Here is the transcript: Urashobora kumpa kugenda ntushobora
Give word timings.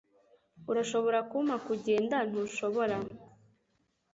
Urashobora 0.71 1.19
kumpa 1.29 1.55
kugenda 1.67 2.17
ntushobora 2.29 2.97